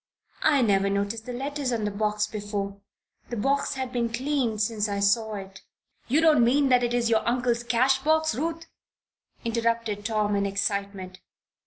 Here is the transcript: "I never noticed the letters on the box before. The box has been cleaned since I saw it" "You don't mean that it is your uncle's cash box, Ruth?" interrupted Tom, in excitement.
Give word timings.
"I 0.41 0.63
never 0.63 0.89
noticed 0.89 1.27
the 1.27 1.31
letters 1.33 1.71
on 1.71 1.85
the 1.85 1.91
box 1.91 2.25
before. 2.25 2.81
The 3.29 3.37
box 3.37 3.75
has 3.75 3.91
been 3.91 4.09
cleaned 4.11 4.59
since 4.59 4.89
I 4.89 4.99
saw 4.99 5.35
it" 5.35 5.61
"You 6.07 6.21
don't 6.21 6.43
mean 6.43 6.69
that 6.69 6.83
it 6.83 6.95
is 6.95 7.11
your 7.11 7.21
uncle's 7.29 7.61
cash 7.63 7.99
box, 7.99 8.33
Ruth?" 8.33 8.65
interrupted 9.45 10.03
Tom, 10.03 10.35
in 10.35 10.47
excitement. 10.47 11.19